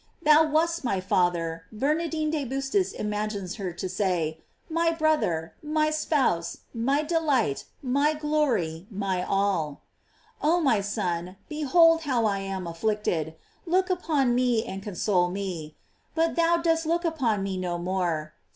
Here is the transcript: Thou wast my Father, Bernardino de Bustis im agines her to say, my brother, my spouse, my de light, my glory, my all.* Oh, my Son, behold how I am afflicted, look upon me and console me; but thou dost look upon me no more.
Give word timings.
Thou 0.23 0.47
wast 0.47 0.83
my 0.83 0.99
Father, 0.99 1.65
Bernardino 1.71 2.31
de 2.31 2.43
Bustis 2.43 2.91
im 2.91 3.11
agines 3.13 3.57
her 3.57 3.71
to 3.73 3.87
say, 3.87 4.39
my 4.67 4.89
brother, 4.89 5.53
my 5.61 5.91
spouse, 5.91 6.61
my 6.73 7.03
de 7.03 7.19
light, 7.19 7.65
my 7.83 8.15
glory, 8.15 8.87
my 8.89 9.21
all.* 9.23 9.83
Oh, 10.41 10.59
my 10.59 10.81
Son, 10.81 11.37
behold 11.49 12.01
how 12.01 12.25
I 12.25 12.39
am 12.39 12.65
afflicted, 12.65 13.35
look 13.67 13.91
upon 13.91 14.33
me 14.33 14.65
and 14.65 14.81
console 14.81 15.29
me; 15.29 15.75
but 16.15 16.35
thou 16.35 16.57
dost 16.57 16.87
look 16.87 17.05
upon 17.05 17.43
me 17.43 17.55
no 17.55 17.77
more. 17.77 18.33